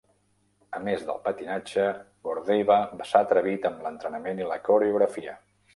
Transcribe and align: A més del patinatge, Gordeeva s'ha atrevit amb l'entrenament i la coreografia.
A 0.77 0.79
més 0.85 1.03
del 1.09 1.19
patinatge, 1.27 1.85
Gordeeva 2.29 2.81
s'ha 3.11 3.25
atrevit 3.27 3.71
amb 3.73 3.87
l'entrenament 3.87 4.45
i 4.47 4.53
la 4.53 4.63
coreografia. 4.71 5.43